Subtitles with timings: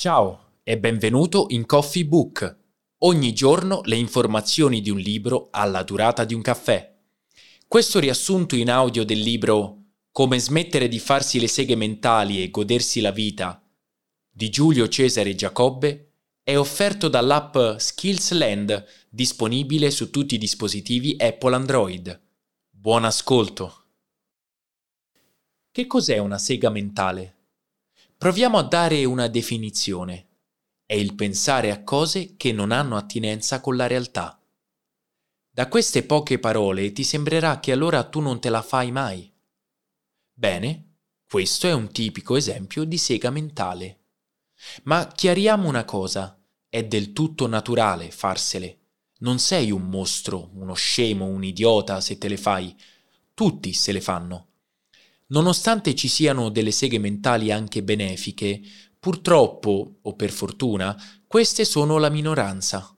[0.00, 2.58] Ciao e benvenuto in Coffee Book.
[3.00, 6.96] Ogni giorno le informazioni di un libro alla durata di un caffè.
[7.68, 13.02] Questo riassunto in audio del libro Come smettere di farsi le seghe mentali e godersi
[13.02, 13.62] la vita
[14.30, 16.12] di Giulio Cesare Giacobbe
[16.42, 22.20] è offerto dall'app Skillsland disponibile su tutti i dispositivi Apple Android.
[22.70, 23.84] Buon ascolto.
[25.70, 27.39] Che cos'è una sega mentale?
[28.20, 30.26] Proviamo a dare una definizione.
[30.84, 34.38] È il pensare a cose che non hanno attinenza con la realtà.
[35.50, 39.32] Da queste poche parole ti sembrerà che allora tu non te la fai mai.
[40.34, 44.00] Bene, questo è un tipico esempio di sega mentale.
[44.82, 48.80] Ma chiariamo una cosa, è del tutto naturale farsele.
[49.20, 52.78] Non sei un mostro, uno scemo, un idiota se te le fai.
[53.32, 54.49] Tutti se le fanno.
[55.30, 58.60] Nonostante ci siano delle seghe mentali anche benefiche,
[58.98, 62.92] purtroppo, o per fortuna, queste sono la minoranza.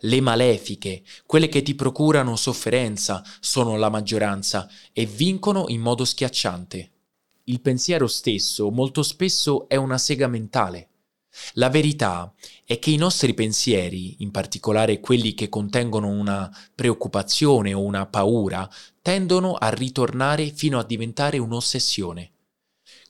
[0.00, 6.92] Le malefiche, quelle che ti procurano sofferenza, sono la maggioranza e vincono in modo schiacciante.
[7.44, 10.88] Il pensiero stesso molto spesso è una sega mentale.
[11.54, 12.32] La verità
[12.64, 18.68] è che i nostri pensieri, in particolare quelli che contengono una preoccupazione o una paura,
[19.02, 22.32] tendono a ritornare fino a diventare un'ossessione.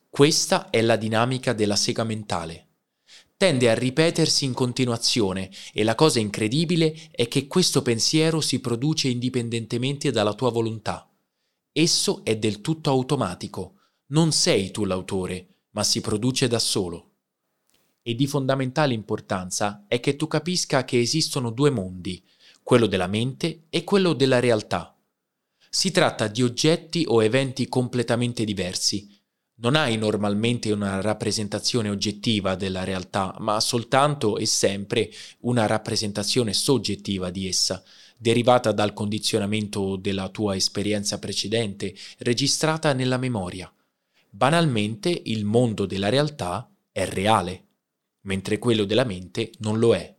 [0.09, 2.63] Questa è la dinamica della sega mentale.
[3.37, 9.09] Tende a ripetersi in continuazione e la cosa incredibile è che questo pensiero si produce
[9.09, 11.11] indipendentemente dalla tua volontà.
[11.71, 13.75] Esso è del tutto automatico,
[14.07, 17.16] non sei tu l'autore, ma si produce da solo
[18.09, 22.23] e di fondamentale importanza è che tu capisca che esistono due mondi,
[22.63, 24.97] quello della mente e quello della realtà.
[25.69, 29.13] Si tratta di oggetti o eventi completamente diversi.
[29.57, 35.11] Non hai normalmente una rappresentazione oggettiva della realtà, ma soltanto e sempre
[35.41, 37.83] una rappresentazione soggettiva di essa,
[38.17, 43.69] derivata dal condizionamento della tua esperienza precedente, registrata nella memoria.
[44.31, 47.66] Banalmente il mondo della realtà è reale
[48.27, 50.15] mentre quello della mente non lo è.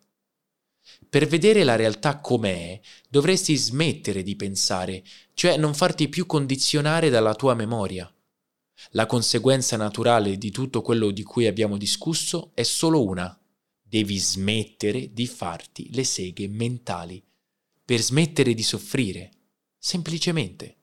[1.10, 2.80] Per vedere la realtà com'è,
[3.10, 5.04] dovresti smettere di pensare,
[5.34, 8.12] cioè non farti più condizionare dalla tua memoria.
[8.92, 13.38] La conseguenza naturale di tutto quello di cui abbiamo discusso è solo una.
[13.82, 17.24] Devi smettere di farti le seghe mentali,
[17.84, 19.32] per smettere di soffrire,
[19.78, 20.76] semplicemente.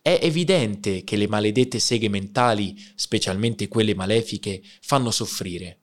[0.00, 5.80] È evidente che le maledette seghe mentali, specialmente quelle malefiche, fanno soffrire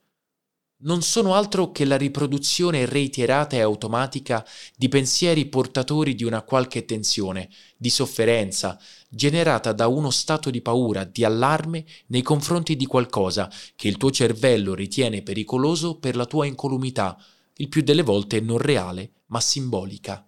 [0.80, 6.84] non sono altro che la riproduzione reiterata e automatica di pensieri portatori di una qualche
[6.86, 13.50] tensione, di sofferenza, generata da uno stato di paura, di allarme nei confronti di qualcosa
[13.76, 17.18] che il tuo cervello ritiene pericoloso per la tua incolumità,
[17.58, 20.25] il più delle volte non reale, ma simbolica.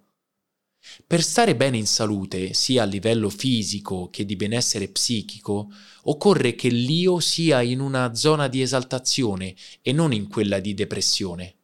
[1.06, 5.70] Per stare bene in salute, sia a livello fisico che di benessere psichico,
[6.04, 11.56] occorre che l'io sia in una zona di esaltazione e non in quella di depressione.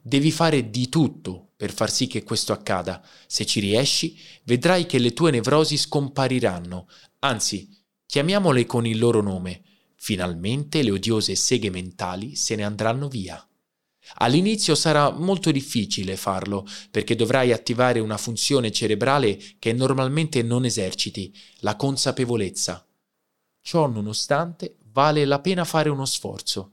[0.00, 3.04] Devi fare di tutto per far sì che questo accada.
[3.26, 6.88] Se ci riesci, vedrai che le tue nevrosi scompariranno,
[7.20, 7.68] anzi,
[8.06, 9.62] chiamiamole con il loro nome.
[9.96, 13.44] Finalmente le odiose seghe mentali se ne andranno via.
[14.14, 21.34] All'inizio sarà molto difficile farlo perché dovrai attivare una funzione cerebrale che normalmente non eserciti,
[21.58, 22.86] la consapevolezza.
[23.60, 26.72] Ciò nonostante vale la pena fare uno sforzo.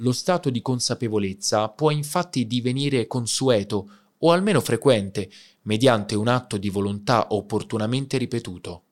[0.00, 5.30] Lo stato di consapevolezza può infatti divenire consueto o almeno frequente
[5.62, 8.82] mediante un atto di volontà opportunamente ripetuto.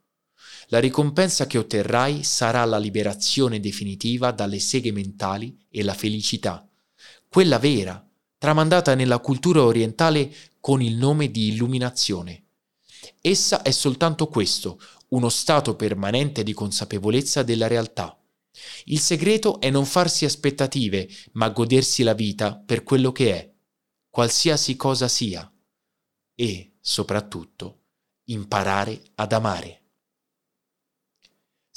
[0.68, 6.66] La ricompensa che otterrai sarà la liberazione definitiva dalle seghe mentali e la felicità
[7.28, 8.04] quella vera,
[8.38, 12.44] tramandata nella cultura orientale con il nome di illuminazione.
[13.20, 18.18] Essa è soltanto questo, uno stato permanente di consapevolezza della realtà.
[18.84, 23.52] Il segreto è non farsi aspettative, ma godersi la vita per quello che è,
[24.08, 25.50] qualsiasi cosa sia,
[26.34, 27.82] e, soprattutto,
[28.24, 29.82] imparare ad amare.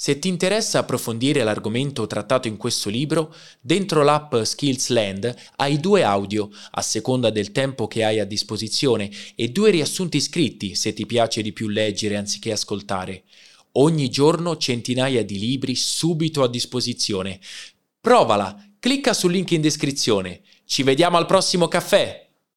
[0.02, 6.48] Se ti interessa approfondire l'argomento trattato in questo libro, dentro l'app Skillsland hai due audio,
[6.70, 11.42] a seconda del tempo che hai a disposizione, e due riassunti scritti, se ti piace
[11.42, 13.24] di più leggere anziché ascoltare.
[13.72, 17.38] Ogni giorno centinaia di libri subito a disposizione.
[18.00, 20.40] Provala, clicca sul link in descrizione.
[20.64, 22.29] Ci vediamo al prossimo caffè!